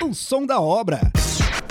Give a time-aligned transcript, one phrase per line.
[0.00, 1.00] O som da obra.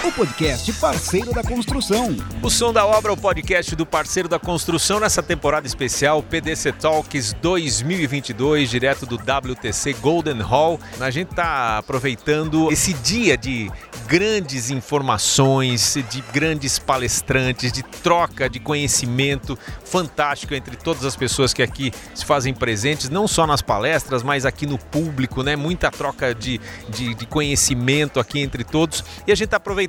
[0.03, 2.15] O podcast parceiro da construção.
[2.41, 7.33] O som da obra, o podcast do parceiro da construção nessa temporada especial PDC Talks
[7.41, 10.79] 2022, direto do WTC Golden Hall.
[10.99, 13.71] A gente está aproveitando esse dia de
[14.07, 21.63] grandes informações, de grandes palestrantes, de troca de conhecimento fantástico entre todas as pessoas que
[21.63, 25.55] aqui se fazem presentes, não só nas palestras, mas aqui no público, né?
[25.55, 29.03] Muita troca de, de, de conhecimento aqui entre todos.
[29.25, 29.86] E a gente está aproveitando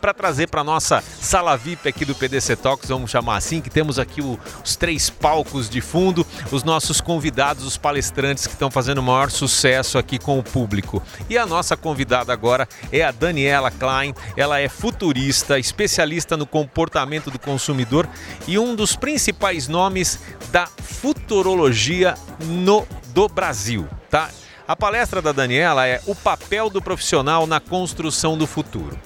[0.00, 3.98] para trazer para nossa sala VIP aqui do PDC Talks, vamos chamar assim, que temos
[3.98, 8.98] aqui o, os três palcos de fundo, os nossos convidados, os palestrantes que estão fazendo
[8.98, 11.02] o maior sucesso aqui com o público.
[11.28, 17.30] E a nossa convidada agora é a Daniela Klein, ela é futurista, especialista no comportamento
[17.30, 18.08] do consumidor
[18.46, 20.18] e um dos principais nomes
[20.50, 24.30] da futurologia no do Brasil, tá?
[24.70, 28.96] A palestra da Daniela é o papel do profissional na construção do futuro.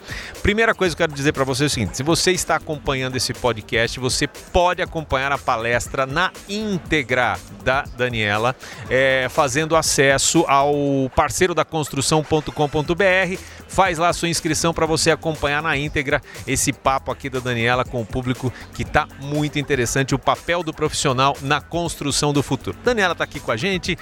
[0.42, 3.16] Primeira coisa que eu quero dizer para você é o seguinte: se você está acompanhando
[3.16, 8.54] esse podcast, você pode acompanhar a palestra na íntegra da Daniela,
[8.90, 13.38] é, fazendo acesso ao parceiro da construção.com.br.
[13.66, 17.86] Faz lá a sua inscrição para você acompanhar na íntegra esse papo aqui da Daniela
[17.86, 22.76] com o público que está muito interessante, o papel do profissional na construção do futuro.
[22.84, 23.96] Daniela está aqui com a gente.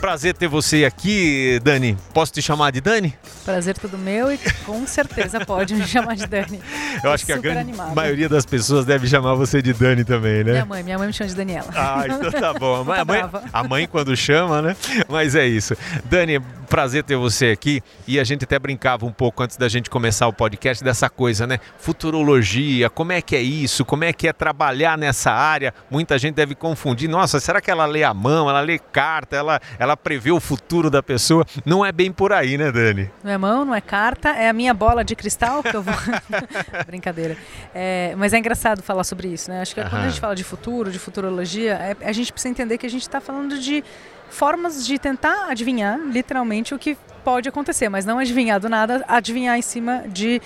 [0.00, 1.96] Prazer ter você aqui, Dani.
[2.12, 3.14] Posso te chamar de Dani?
[3.44, 6.60] Prazer todo meu e com certeza pode me chamar de Dani.
[7.02, 7.94] Eu acho que a grande animada.
[7.94, 10.52] maioria das pessoas deve chamar você de Dani também, né?
[10.52, 11.68] Minha mãe, minha mãe me chama de Daniela.
[11.74, 12.80] Ah, então tá bom.
[12.82, 14.76] A mãe, a mãe, a mãe quando chama, né?
[15.08, 15.76] Mas é isso.
[16.04, 16.40] Dani,
[16.72, 17.82] prazer ter você aqui.
[18.08, 21.46] E a gente até brincava um pouco antes da gente começar o podcast dessa coisa,
[21.46, 21.58] né?
[21.76, 23.84] Futurologia, como é que é isso?
[23.84, 25.74] Como é que é trabalhar nessa área?
[25.90, 27.10] Muita gente deve confundir.
[27.10, 28.48] Nossa, será que ela lê a mão?
[28.48, 29.36] Ela lê carta?
[29.36, 31.44] Ela, ela prevê o futuro da pessoa?
[31.66, 33.10] Não é bem por aí, né, Dani?
[33.22, 35.92] Não é mão, não é carta, é a minha bola de cristal que eu vou.
[36.88, 37.36] Brincadeira.
[37.74, 39.60] É, mas é engraçado falar sobre isso, né?
[39.60, 42.78] Acho que quando a gente fala de futuro, de futurologia, é, a gente precisa entender
[42.78, 43.84] que a gente está falando de
[44.32, 49.56] formas de tentar adivinhar, literalmente, o que pode acontecer, mas não adivinhar do nada, adivinhar
[49.56, 50.40] em cima de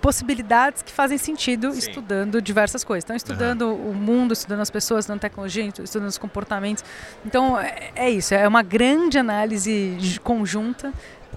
[0.00, 1.78] possibilidades que fazem sentido Sim.
[1.78, 3.04] estudando diversas coisas.
[3.04, 3.90] Então, estudando uhum.
[3.90, 6.82] o mundo, estudando as pessoas, estudando tecnologia, estudando os comportamentos.
[7.24, 10.92] Então, é, é isso, é uma grande análise conjunta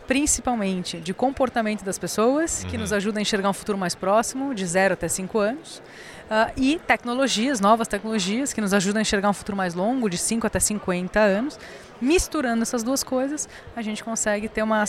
[0.08, 2.70] principalmente de comportamento das pessoas, uhum.
[2.72, 5.84] que nos ajuda a enxergar um futuro mais próximo, de 0 até 5 anos.
[6.30, 10.18] Uh, e tecnologias, novas tecnologias, que nos ajudam a enxergar um futuro mais longo, de
[10.18, 11.60] 5 até 50 anos.
[12.00, 14.84] Misturando essas duas coisas, a gente consegue ter uma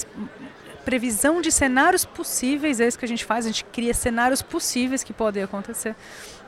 [0.91, 5.05] previsão de cenários possíveis, é isso que a gente faz, a gente cria cenários possíveis
[5.05, 5.95] que podem acontecer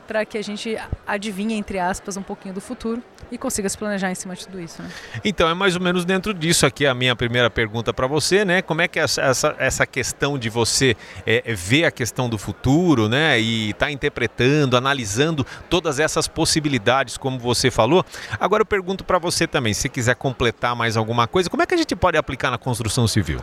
[0.05, 0.77] para que a gente
[1.07, 3.01] adivinhe, entre aspas, um pouquinho do futuro
[3.31, 4.81] e consiga se planejar em cima de tudo isso.
[4.81, 4.89] Né?
[5.23, 8.61] Então, é mais ou menos dentro disso aqui a minha primeira pergunta para você, né?
[8.61, 13.07] Como é que é essa, essa questão de você é, ver a questão do futuro,
[13.07, 13.39] né?
[13.39, 18.05] E estar tá interpretando, analisando todas essas possibilidades, como você falou.
[18.37, 21.73] Agora eu pergunto para você também, se quiser completar mais alguma coisa, como é que
[21.73, 23.39] a gente pode aplicar na construção civil?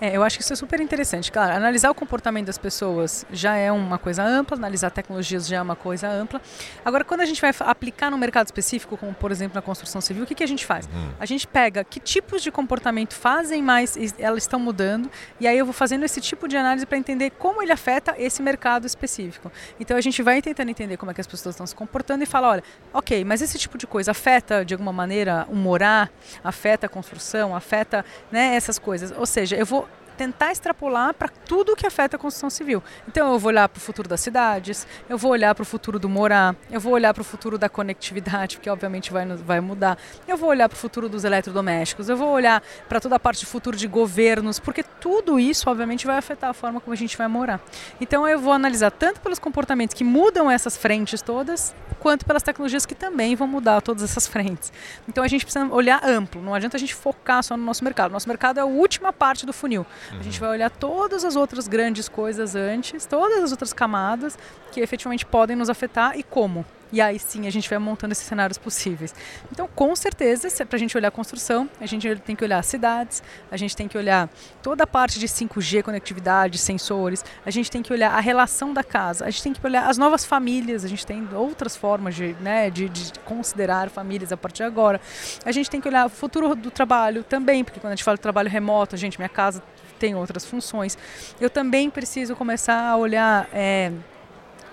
[0.00, 1.30] É, eu acho que isso é super interessante.
[1.32, 5.62] Claro, analisar o comportamento das pessoas já é uma coisa ampla, analisar tecnologias já é
[5.62, 6.40] uma coisa ampla.
[6.84, 10.24] Agora, quando a gente vai aplicar no mercado específico, como por exemplo na construção civil,
[10.24, 10.86] o que, que a gente faz?
[10.86, 11.10] Uhum.
[11.18, 15.10] A gente pega que tipos de comportamento fazem mais, elas estão mudando,
[15.40, 18.42] e aí eu vou fazendo esse tipo de análise para entender como ele afeta esse
[18.42, 19.50] mercado específico.
[19.80, 22.26] Então a gente vai tentando entender como é que as pessoas estão se comportando e
[22.26, 26.10] fala, olha, ok, mas esse tipo de coisa afeta de alguma maneira o morar,
[26.44, 29.12] afeta a construção, afeta né, essas coisas.
[29.16, 29.87] Ou seja, eu vou
[30.18, 32.82] tentar extrapolar para tudo que afeta a construção civil.
[33.06, 35.98] Então eu vou olhar para o futuro das cidades, eu vou olhar para o futuro
[35.98, 39.96] do morar, eu vou olhar para o futuro da conectividade, porque obviamente vai, vai mudar,
[40.26, 43.40] eu vou olhar para o futuro dos eletrodomésticos, eu vou olhar para toda a parte
[43.40, 47.16] de futuro de governos, porque tudo isso obviamente vai afetar a forma como a gente
[47.16, 47.60] vai morar.
[48.00, 52.84] Então eu vou analisar tanto pelos comportamentos que mudam essas frentes todas, quanto pelas tecnologias
[52.84, 54.72] que também vão mudar todas essas frentes.
[55.08, 58.10] Então a gente precisa olhar amplo, não adianta a gente focar só no nosso mercado.
[58.10, 59.86] Nosso mercado é a última parte do funil.
[60.12, 60.20] Uhum.
[60.20, 64.38] A gente vai olhar todas as outras grandes coisas antes, todas as outras camadas
[64.72, 66.64] que efetivamente podem nos afetar e como.
[66.90, 69.14] E aí sim a gente vai montando esses cenários possíveis.
[69.52, 72.62] Então, com certeza, é para a gente olhar a construção, a gente tem que olhar
[72.64, 74.28] cidades, a gente tem que olhar
[74.62, 78.82] toda a parte de 5G, conectividade, sensores, a gente tem que olhar a relação da
[78.82, 82.34] casa, a gente tem que olhar as novas famílias, a gente tem outras formas de,
[82.40, 85.00] né, de, de considerar famílias a partir de agora.
[85.44, 88.16] A gente tem que olhar o futuro do trabalho também, porque quando a gente fala
[88.16, 89.62] de trabalho remoto, gente, minha casa
[89.98, 90.96] tem outras funções.
[91.40, 93.48] Eu também preciso começar a olhar.
[93.52, 93.92] É,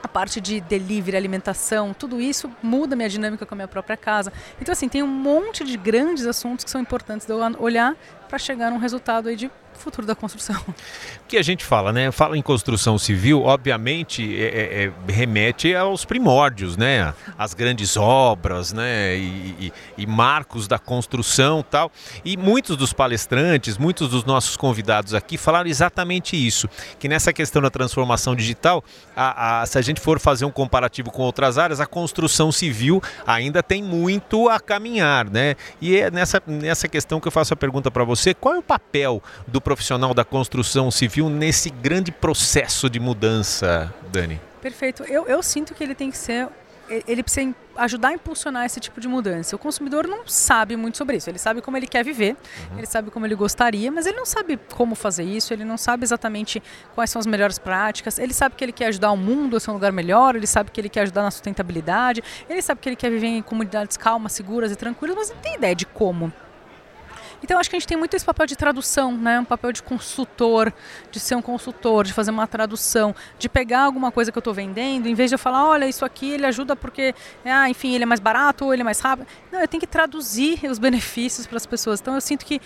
[0.04, 4.32] a parte de delivery, alimentação, tudo isso muda minha dinâmica com a minha própria casa.
[4.62, 7.98] Então, assim, tem um monte de grandes assuntos que são importantes de eu olhar
[8.30, 10.56] para chegar num resultado aí de futuro da construção.
[10.68, 12.12] O que a gente fala, né?
[12.12, 17.14] Fala em construção civil, obviamente é, é, é remete aos primórdios, né?
[17.38, 19.18] As grandes obras, né?
[19.18, 21.92] E, e, e, marcos da construção tal.
[22.24, 26.70] E muitos dos palestrantes, muitos dos nossos convidados aqui falaram exatamente isso,
[27.00, 28.84] que nessa questão da transformação digital,
[29.16, 33.02] a, a, se a gente for fazer um comparativo com outras áreas, a construção civil
[33.26, 35.56] ainda tem muito a caminhar, né?
[35.82, 38.64] E é nessa, nessa questão que eu faço a pergunta para você, qual é o
[38.64, 44.40] papel do profissional da construção civil nesse grande processo de mudança, Dani?
[44.62, 45.04] Perfeito.
[45.04, 46.48] Eu, eu sinto que ele tem que ser
[47.08, 49.56] ele precisa ajudar a impulsionar esse tipo de mudança.
[49.56, 51.30] O consumidor não sabe muito sobre isso.
[51.30, 52.38] Ele sabe como ele quer viver,
[52.72, 52.78] uhum.
[52.78, 56.04] ele sabe como ele gostaria, mas ele não sabe como fazer isso, ele não sabe
[56.04, 56.62] exatamente
[56.94, 58.20] quais são as melhores práticas.
[58.20, 60.70] Ele sabe que ele quer ajudar o mundo a ser um lugar melhor, ele sabe
[60.72, 64.34] que ele quer ajudar na sustentabilidade, ele sabe que ele quer viver em comunidades calmas,
[64.34, 66.32] seguras e tranquilas, mas não tem ideia de como.
[67.46, 69.40] Então acho que a gente tem muito esse papel de tradução, né?
[69.40, 70.74] Um papel de consultor,
[71.12, 74.52] de ser um consultor, de fazer uma tradução, de pegar alguma coisa que eu estou
[74.52, 77.14] vendendo, em vez de eu falar, olha, isso aqui ele ajuda porque,
[77.46, 79.28] ah, enfim, ele é mais barato ou ele é mais rápido.
[79.52, 82.02] Não, eu tenho que traduzir os benefícios para as pessoas.
[82.02, 82.60] Então eu sinto que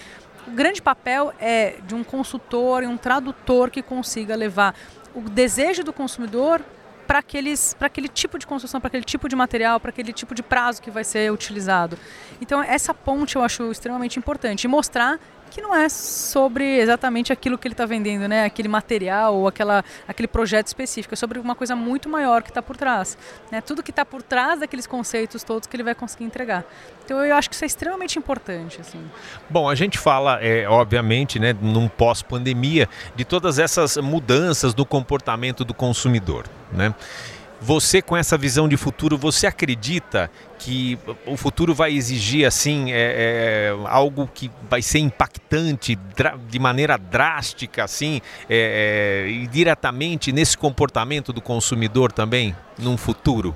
[0.48, 4.74] o grande papel é de um consultor e um tradutor que consiga levar
[5.14, 6.62] o desejo do consumidor
[7.10, 10.80] para aquele tipo de construção, para aquele tipo de material, para aquele tipo de prazo
[10.80, 11.98] que vai ser utilizado.
[12.40, 15.20] Então essa ponte eu acho extremamente importante e mostrar
[15.50, 18.46] que não é sobre exatamente aquilo que ele está vendendo, né?
[18.46, 21.14] Aquele material ou aquela, aquele projeto específico.
[21.14, 23.18] É sobre uma coisa muito maior que está por trás.
[23.52, 23.62] Né?
[23.62, 26.64] Tudo que está por trás daqueles conceitos todos que ele vai conseguir entregar.
[27.04, 28.80] Então eu acho que isso é extremamente importante.
[28.80, 29.04] Assim.
[29.50, 35.66] Bom, a gente fala, é, obviamente, né, num pós-pandemia, de todas essas mudanças no comportamento
[35.66, 36.46] do consumidor.
[36.72, 36.94] Né?
[37.62, 43.74] Você com essa visão de futuro, você acredita que o futuro vai exigir assim é,
[43.76, 45.98] é, algo que vai ser impactante
[46.50, 53.56] de maneira drástica assim é, é, e diretamente nesse comportamento do consumidor também num futuro?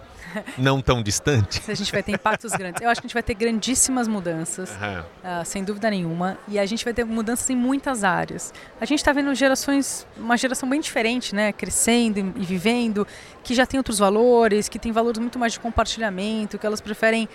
[0.57, 1.61] Não tão distante.
[1.69, 2.81] a gente vai ter impactos grandes.
[2.81, 4.99] Eu acho que a gente vai ter grandíssimas mudanças, uhum.
[5.41, 6.37] uh, sem dúvida nenhuma.
[6.47, 8.53] E a gente vai ter mudanças em muitas áreas.
[8.79, 11.51] A gente está vendo gerações, uma geração bem diferente, né?
[11.51, 13.07] Crescendo e vivendo,
[13.43, 17.27] que já tem outros valores, que tem valores muito mais de compartilhamento, que elas preferem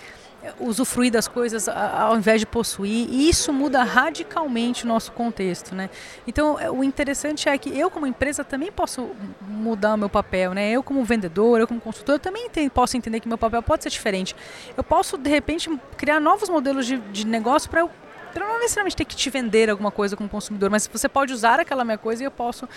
[0.59, 5.89] usufruir das coisas ao invés de possuir, e isso muda radicalmente o nosso contexto, né?
[6.25, 9.09] Então, é, o interessante é que eu como empresa também posso
[9.41, 10.71] mudar o meu papel, né?
[10.71, 14.35] Eu como vendedor, eu como consultor, também posso entender que meu papel pode ser diferente.
[14.75, 17.89] Eu posso, de repente, criar novos modelos de, de negócio para eu
[18.37, 21.83] não necessariamente ter que te vender alguma coisa como consumidor, mas você pode usar aquela
[21.83, 22.67] minha coisa e eu posso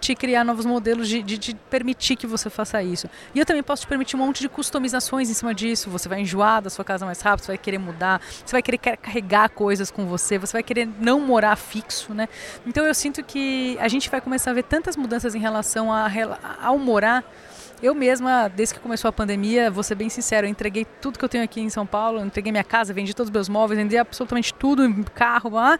[0.00, 3.08] te criar novos modelos de, de, de, permitir que você faça isso.
[3.34, 5.90] E eu também posso te permitir um monte de customizações em cima disso.
[5.90, 8.78] Você vai enjoar da sua casa mais rápido, você vai querer mudar, você vai querer
[8.78, 12.28] carregar coisas com você, você vai querer não morar fixo, né?
[12.66, 16.10] Então eu sinto que a gente vai começar a ver tantas mudanças em relação a,
[16.62, 17.24] ao morar
[17.82, 21.24] eu mesma, desde que começou a pandemia, vou ser bem sincero, eu entreguei tudo que
[21.24, 23.98] eu tenho aqui em São Paulo, entreguei minha casa, vendi todos os meus móveis, vendi
[23.98, 25.78] absolutamente tudo, carro, lá,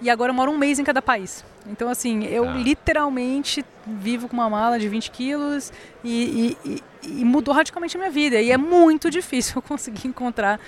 [0.00, 1.44] e agora eu moro um mês em cada país.
[1.66, 2.52] Então, assim, eu ah.
[2.52, 5.72] literalmente vivo com uma mala de 20 quilos
[6.02, 8.40] e, e, e, e mudou radicalmente a minha vida.
[8.40, 10.60] E é muito difícil eu conseguir encontrar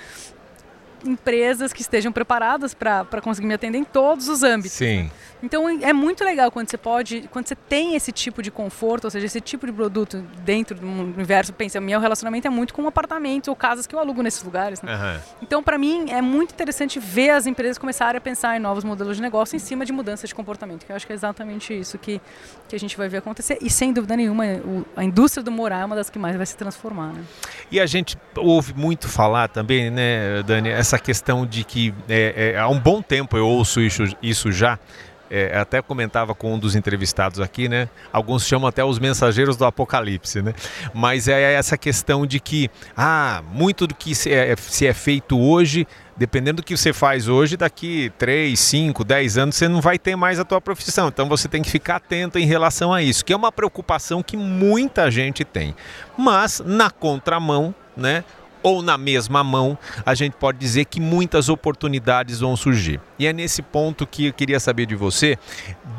[1.05, 4.73] empresas que estejam preparadas para conseguir me atender em todos os âmbitos.
[4.77, 5.09] Sim.
[5.43, 9.11] Então é muito legal quando você pode, quando você tem esse tipo de conforto, ou
[9.11, 11.53] seja, esse tipo de produto dentro do universo.
[11.53, 14.81] Pensa, meu relacionamento é muito com apartamentos ou casas que eu alugo nesses lugares.
[14.81, 14.93] Né?
[14.93, 15.21] Uhum.
[15.41, 19.17] Então, para mim, é muito interessante ver as empresas começarem a pensar em novos modelos
[19.17, 20.85] de negócio em cima de mudança de comportamento.
[20.85, 22.19] Que eu acho que é exatamente isso que,
[22.67, 23.57] que a gente vai ver acontecer.
[23.61, 26.45] E sem dúvida nenhuma, o, a indústria do morar é uma das que mais vai
[26.45, 27.13] se transformar.
[27.13, 27.23] Né?
[27.71, 32.59] E a gente ouve muito falar também, né, Dani, essa questão de que é, é,
[32.59, 34.79] há um bom tempo eu ouço isso, isso já
[35.29, 37.89] é, até comentava com um dos entrevistados aqui, né?
[38.13, 40.53] Alguns chamam até os mensageiros do apocalipse, né?
[40.93, 45.37] Mas é essa questão de que, ah, muito do que se é, se é feito
[45.39, 49.97] hoje, dependendo do que você faz hoje, daqui 3, 5, 10 anos você não vai
[49.97, 51.07] ter mais a tua profissão.
[51.07, 54.37] Então você tem que ficar atento em relação a isso, que é uma preocupação que
[54.37, 55.75] muita gente tem.
[56.15, 58.23] Mas na contramão, né?
[58.65, 62.99] Ou na mesma mão, a gente pode dizer que muitas oportunidades vão surgir.
[63.19, 65.37] E é nesse ponto que eu queria saber de você,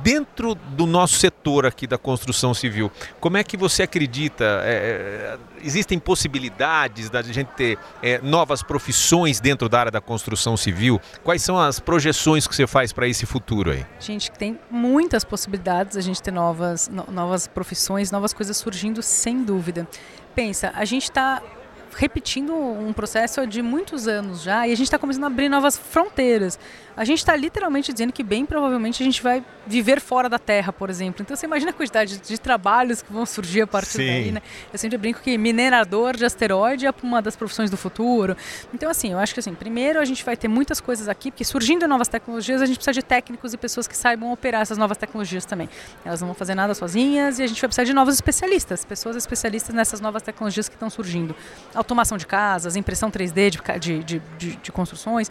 [0.02, 4.44] dentro do nosso setor aqui da construção civil, como é que você acredita?
[4.64, 10.56] É, é existem possibilidades da gente ter é, novas profissões dentro da área da construção
[10.56, 11.00] civil?
[11.22, 13.86] Quais são as projeções que você faz para esse futuro aí?
[14.00, 19.44] Gente, tem muitas possibilidades a gente ter novas, no, novas profissões, novas coisas surgindo, sem
[19.44, 19.86] dúvida.
[20.34, 21.40] Pensa, a gente está
[21.96, 25.76] repetindo um processo de muitos anos já e a gente está começando a abrir novas
[25.76, 26.58] fronteiras.
[26.96, 30.72] A gente está literalmente dizendo que bem provavelmente a gente vai viver fora da Terra,
[30.72, 31.22] por exemplo.
[31.22, 34.06] Então você imagina a quantidade de, trabalhos que vão surgir a partir Sim.
[34.06, 34.42] daí, né?
[34.72, 38.36] Eu sempre brinco que minerador de asteroide é uma das profissões do futuro.
[38.72, 41.44] Então assim, eu acho que assim, primeiro a gente vai ter muitas coisas aqui, porque
[41.44, 44.96] surgindo novas tecnologias, a gente precisa de técnicos e pessoas que saibam operar essas novas
[44.96, 45.68] tecnologias também.
[46.04, 49.16] Elas não vão fazer nada sozinhas e a gente vai precisar de novos especialistas, pessoas
[49.16, 51.34] especialistas nessas novas tecnologias que estão surgindo.
[51.86, 55.30] Automação de casas, impressão 3D de, de, de, de construções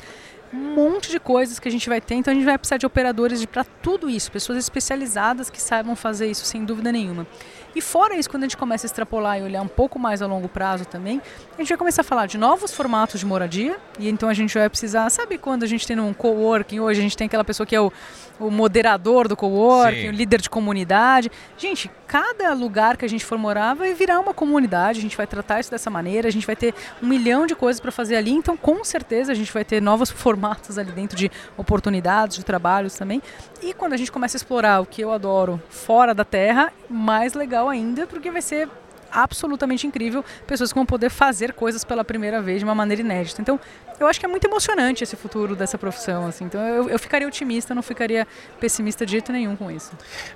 [0.53, 2.85] um monte de coisas que a gente vai ter, então a gente vai precisar de
[2.85, 7.27] operadores para tudo isso, pessoas especializadas que saibam fazer isso sem dúvida nenhuma.
[7.75, 10.27] E fora isso, quando a gente começa a extrapolar e olhar um pouco mais a
[10.27, 11.21] longo prazo também,
[11.55, 14.57] a gente vai começar a falar de novos formatos de moradia, e então a gente
[14.57, 17.67] vai precisar, sabe quando a gente tem um coworking, hoje a gente tem aquela pessoa
[17.67, 17.91] que é o,
[18.39, 21.29] o moderador do coworking, o líder de comunidade.
[21.57, 25.27] Gente, cada lugar que a gente for morar vai virar uma comunidade, a gente vai
[25.27, 28.31] tratar isso dessa maneira, a gente vai ter um milhão de coisas para fazer ali,
[28.31, 32.95] então com certeza a gente vai ter novos formatos ali dentro de oportunidades, de trabalhos
[32.95, 33.21] também.
[33.61, 37.33] E quando a gente começa a explorar o que eu adoro fora da terra, mais
[37.33, 38.69] legal ainda, porque vai ser
[39.11, 43.41] absolutamente incrível, pessoas que vão poder fazer coisas pela primeira vez de uma maneira inédita.
[43.41, 43.59] Então,
[43.99, 46.27] eu acho que é muito emocionante esse futuro dessa profissão.
[46.27, 46.45] Assim.
[46.45, 48.27] Então, eu, eu ficaria otimista, não ficaria
[48.59, 49.93] pessimista de jeito nenhum com isso.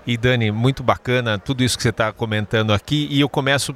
[0.07, 3.07] E Dani, muito bacana tudo isso que você está comentando aqui.
[3.11, 3.75] E eu começo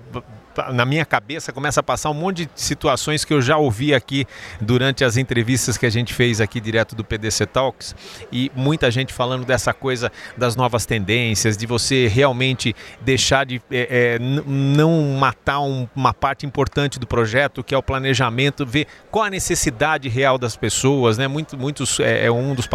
[0.74, 4.26] na minha cabeça começa a passar um monte de situações que eu já ouvi aqui
[4.62, 7.96] durante as entrevistas que a gente fez aqui direto do PDC Talks
[8.32, 14.18] e muita gente falando dessa coisa das novas tendências, de você realmente deixar de é,
[14.18, 19.26] é, não matar um, uma parte importante do projeto, que é o planejamento, ver qual
[19.26, 21.28] a necessidade real das pessoas, né?
[21.28, 22.68] Muito, muitos, é, é um dos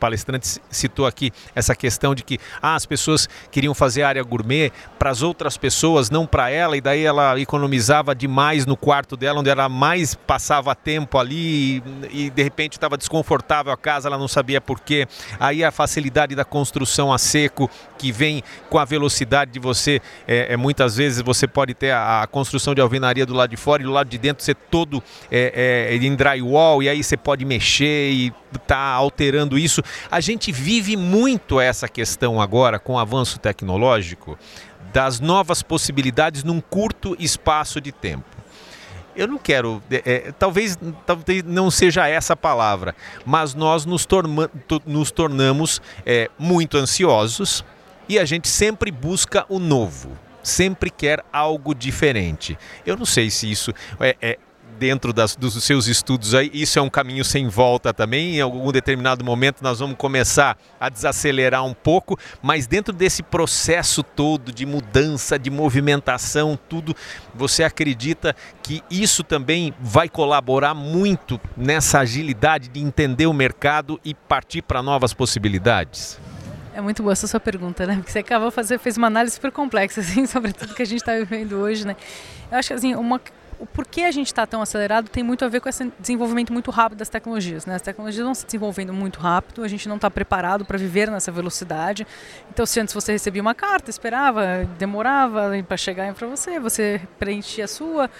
[0.00, 5.10] palestrantes citou aqui essa questão de que ah, as pessoas queriam fazer área gourmet para
[5.10, 9.50] as outras pessoas, não para ela, e daí ela economizava demais no quarto dela, onde
[9.50, 14.28] ela mais passava tempo ali e, e de repente estava desconfortável a casa, ela não
[14.28, 15.06] sabia porquê.
[15.38, 20.52] Aí a facilidade da construção a seco, que vem com a velocidade de você, é,
[20.52, 23.82] é muitas vezes você pode ter a, a, construção de alvenaria do lado de fora
[23.82, 27.44] e do lado de dentro ser todo é, é, em drywall, e aí você pode
[27.44, 28.32] mexer e
[28.66, 29.82] tá alterando isso.
[30.10, 34.38] A gente vive muito essa questão agora com o avanço tecnológico
[34.92, 38.24] das novas possibilidades num curto espaço de tempo.
[39.14, 44.04] Eu não quero, é, é, talvez, talvez não seja essa a palavra, mas nós nos,
[44.04, 44.50] torma,
[44.84, 47.64] nos tornamos é, muito ansiosos
[48.08, 52.56] e a gente sempre busca o novo sempre quer algo diferente.
[52.86, 54.38] Eu não sei se isso é, é,
[54.78, 58.36] dentro das, dos seus estudos aí, isso é um caminho sem volta também.
[58.36, 64.02] Em algum determinado momento nós vamos começar a desacelerar um pouco, mas dentro desse processo
[64.02, 66.94] todo de mudança, de movimentação, tudo,
[67.34, 74.14] você acredita que isso também vai colaborar muito nessa agilidade de entender o mercado e
[74.14, 76.18] partir para novas possibilidades?
[76.76, 77.96] É muito boa essa sua pergunta, né?
[77.96, 81.00] Porque você acabou fazer, fez uma análise super complexa assim, sobre tudo que a gente
[81.00, 81.96] está vivendo hoje, né?
[82.50, 83.18] Eu acho que assim, uma
[83.58, 86.70] o porquê a gente está tão acelerado tem muito a ver com esse desenvolvimento muito
[86.70, 87.66] rápido das tecnologias.
[87.66, 87.74] Né?
[87.74, 91.32] As tecnologias vão se desenvolvendo muito rápido, a gente não está preparado para viver nessa
[91.32, 92.06] velocidade.
[92.50, 97.64] Então, se antes você recebia uma carta, esperava, demorava para chegar para você, você preenchia
[97.64, 98.10] a sua,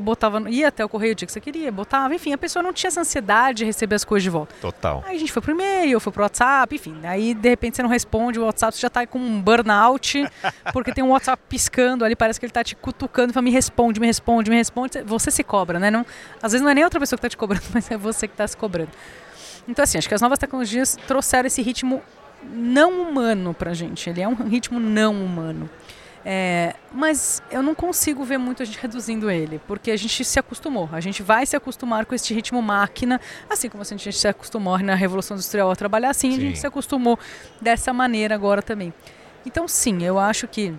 [0.00, 2.72] botava, ia até o correio o dia que você queria, botava, enfim, a pessoa não
[2.72, 4.54] tinha essa ansiedade de receber as coisas de volta.
[4.60, 5.02] Total.
[5.06, 6.96] Aí a gente foi pro e-mail, foi pro WhatsApp, enfim.
[7.04, 10.24] Aí de repente você não responde, o WhatsApp você já está com um burnout,
[10.72, 14.00] porque tem um WhatsApp piscando ali, parece que ele está te cutucando, fala, me responde,
[14.00, 15.90] me responde, me responde você se cobra, né?
[15.90, 16.04] Não,
[16.42, 18.34] às vezes não é nem outra pessoa que está te cobrando, mas é você que
[18.34, 18.90] está se cobrando.
[19.68, 22.02] Então, assim, acho que as novas tecnologias trouxeram esse ritmo
[22.52, 24.10] não humano para a gente.
[24.10, 25.70] Ele é um ritmo não humano.
[26.24, 30.38] É, mas eu não consigo ver muito a gente reduzindo ele, porque a gente se
[30.38, 30.88] acostumou.
[30.92, 33.20] A gente vai se acostumar com este ritmo máquina,
[33.50, 36.36] assim como a gente se acostumou na Revolução Industrial a trabalhar assim, sim.
[36.36, 37.18] a gente se acostumou
[37.60, 38.94] dessa maneira agora também.
[39.44, 40.72] Então, sim, eu acho que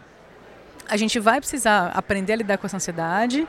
[0.87, 3.45] a gente vai precisar aprender a lidar com essa ansiedade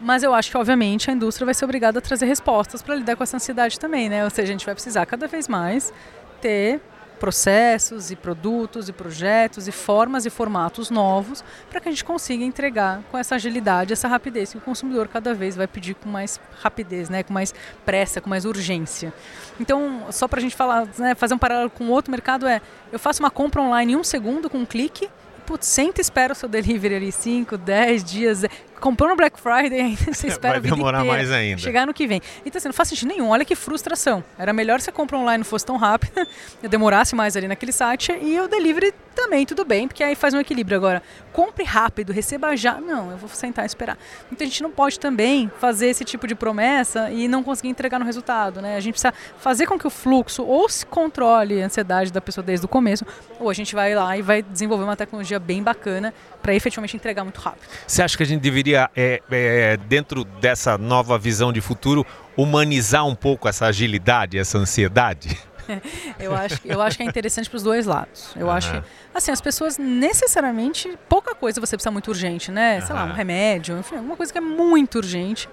[0.00, 3.16] mas eu acho que, obviamente, a indústria vai ser obrigada a trazer respostas para lidar
[3.16, 4.24] com essa ansiedade também, né?
[4.24, 5.92] Ou seja, a gente vai precisar cada vez mais
[6.40, 6.80] ter
[7.18, 12.44] processos e produtos e projetos e formas e formatos novos para que a gente consiga
[12.44, 16.40] entregar com essa agilidade, essa rapidez que o consumidor cada vez vai pedir com mais
[16.62, 17.52] rapidez, né, com mais
[17.84, 19.12] pressa, com mais urgência.
[19.58, 22.62] Então, só para a gente falar, né, fazer um paralelo com outro mercado é,
[22.92, 25.10] eu faço uma compra online em um segundo com um clique
[25.48, 28.44] putz, senta e espera o seu delivery ali 5, 10 dias.
[28.78, 31.60] Comprou no Black Friday, ainda você espera Vai demorar inteira, mais ainda.
[31.60, 32.20] chegar no que vem.
[32.44, 33.28] Então, assim, não faz sentido nenhum.
[33.28, 34.22] Olha que frustração.
[34.38, 36.26] Era melhor você comprar online não fosse tão rápido,
[36.62, 40.32] eu demorasse mais ali naquele site e o delivery também, tudo bem, porque aí faz
[40.32, 40.76] um equilíbrio.
[40.76, 42.80] Agora, compre rápido, receba já.
[42.80, 43.98] Não, eu vou sentar e esperar.
[44.30, 47.98] Então, a gente não pode também fazer esse tipo de promessa e não conseguir entregar
[47.98, 48.76] no resultado, né?
[48.76, 52.44] A gente precisa fazer com que o fluxo ou se controle a ansiedade da pessoa
[52.44, 53.04] desde o começo,
[53.40, 57.24] ou a gente vai lá e vai desenvolver uma tecnologia bem bacana para efetivamente entregar
[57.24, 57.62] muito rápido.
[57.86, 62.06] Você acha que a gente deveria, é, é, dentro dessa nova visão de futuro,
[62.36, 65.38] humanizar um pouco essa agilidade, essa ansiedade?
[66.18, 68.32] eu, acho, eu acho que é interessante para os dois lados.
[68.36, 68.56] Eu Aham.
[68.56, 68.82] acho que,
[69.14, 72.80] assim, as pessoas necessariamente, pouca coisa você precisa muito urgente, né?
[72.80, 75.48] Sei lá, um remédio, enfim, alguma coisa que é muito urgente.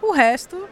[0.00, 0.68] O resto,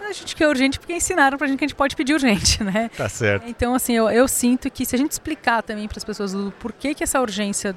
[0.00, 2.90] a gente quer urgente porque ensinaram pra gente que a gente pode pedir urgente, né?
[2.96, 3.48] Tá certo.
[3.48, 6.52] Então, assim, eu, eu sinto que se a gente explicar também para as pessoas do
[6.58, 7.74] porquê que essa urgência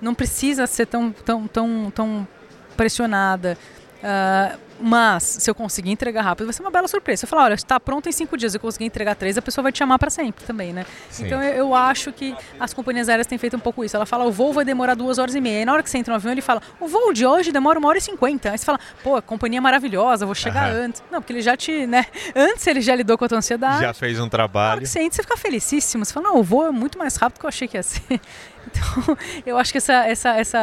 [0.00, 2.28] não precisa ser tão, tão, tão, tão
[2.74, 3.56] pressionada,
[4.02, 7.24] ah, mas se eu conseguir entregar rápido, vai ser uma bela surpresa.
[7.24, 9.70] Eu falar, olha, está pronto em cinco dias, eu consegui entregar três, a pessoa vai
[9.72, 10.84] te chamar para sempre também, né?
[11.08, 11.26] Sim.
[11.26, 13.96] Então eu, eu acho que as companhias aéreas têm feito um pouco isso.
[13.96, 15.62] Ela fala, o voo vai demorar duas horas e meia.
[15.62, 17.78] E na hora que você entra no avião, ele fala, o voo de hoje demora
[17.78, 18.50] uma hora e cinquenta.
[18.50, 20.86] Aí você fala, pô, a companhia é maravilhosa, vou chegar Aham.
[20.86, 21.02] antes.
[21.10, 22.04] Não, porque ele já te, né?
[22.34, 23.80] Antes ele já lidou com a tua ansiedade.
[23.80, 24.80] Já fez um Na hora trabalho.
[24.82, 26.04] que você entra, você fica felicíssimo.
[26.04, 27.82] Você fala, não, o voo é muito mais rápido do que eu achei que ia
[27.82, 28.20] ser.
[28.66, 30.58] Então, eu acho que essa, essa, essa,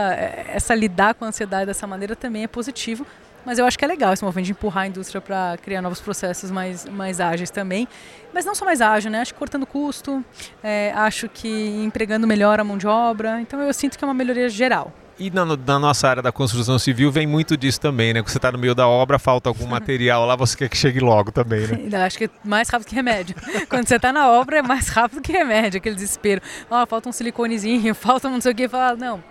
[0.48, 3.06] essa lidar com a ansiedade dessa maneira também é positivo.
[3.46, 6.00] Mas eu acho que é legal esse movimento de empurrar a indústria para criar novos
[6.00, 7.88] processos mais, mais ágeis também.
[8.34, 9.22] Mas não só mais ágil, né?
[9.22, 10.24] Acho que cortando custo,
[10.64, 11.50] é, acho que
[11.84, 13.42] empregando melhor a mão de obra.
[13.42, 14.94] Então eu sinto que é uma melhoria geral.
[15.22, 18.24] E na, na nossa área da construção civil vem muito disso também, né?
[18.24, 21.00] Quando você está no meio da obra, falta algum material lá, você quer que chegue
[21.00, 22.04] logo também, né?
[22.04, 23.36] Acho que é mais rápido que remédio.
[23.70, 26.42] Quando você está na obra, é mais rápido que remédio, aquele desespero.
[26.72, 28.68] Ó, falta um siliconezinho, falta um não sei o que.
[28.68, 29.24] Fala, não,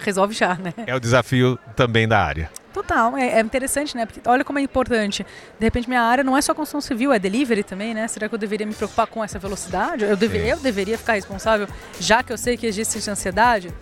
[0.00, 0.74] resolve já, né?
[0.84, 2.50] É o desafio também da área.
[2.76, 4.04] Total, é, é interessante, né?
[4.04, 5.24] Porque olha como é importante.
[5.58, 8.06] De repente, minha área não é só construção civil, é delivery também, né?
[8.06, 10.04] Será que eu deveria me preocupar com essa velocidade?
[10.04, 11.66] Eu, deve, eu deveria ficar responsável,
[11.98, 13.72] já que eu sei que existe ansiedade?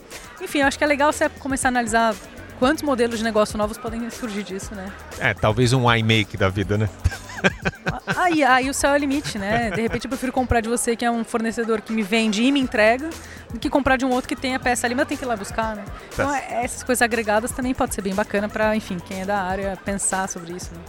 [0.41, 2.15] Enfim, eu acho que é legal você começar a analisar
[2.61, 4.87] quantos modelos de negócio novos podem surgir disso, né?
[5.19, 6.89] É, talvez um iMake da vida, né?
[8.17, 9.71] Aí, aí o céu é o limite, né?
[9.71, 12.51] De repente eu prefiro comprar de você, que é um fornecedor que me vende e
[12.51, 13.11] me entrega,
[13.59, 15.29] que comprar de um outro que tem a peça ali, mas eu tenho que ir
[15.29, 15.85] lá buscar, né?
[16.13, 16.39] Então, Tá.
[16.39, 19.79] é- essas coisas agregadas também pode ser bem bacana para, enfim, quem é da área
[19.85, 20.71] pensar sobre isso.
[20.73, 20.81] Né?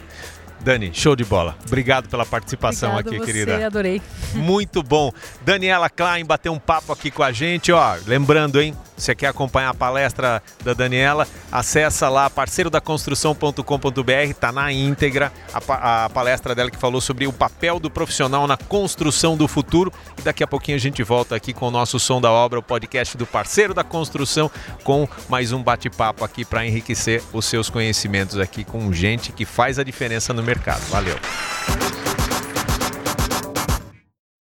[0.61, 1.55] Dani, show de bola.
[1.67, 3.65] Obrigado pela participação Obrigada aqui, você, querida.
[3.67, 4.01] adorei.
[4.33, 5.11] Muito bom.
[5.43, 7.95] Daniela Klein bateu um papo aqui com a gente, ó.
[8.07, 8.75] Lembrando, hein?
[8.97, 11.27] Você quer acompanhar a palestra da Daniela?
[11.51, 17.79] Acessa lá parceirodaconstrução.com.br, tá na íntegra a, a palestra dela que falou sobre o papel
[17.79, 19.91] do profissional na construção do futuro.
[20.17, 22.63] E daqui a pouquinho a gente volta aqui com o nosso Som da Obra, o
[22.63, 24.49] podcast do Parceiro da Construção,
[24.83, 29.77] com mais um bate-papo aqui para enriquecer os seus conhecimentos aqui com gente que faz
[29.77, 30.81] a diferença no mercado.
[30.89, 31.15] Valeu.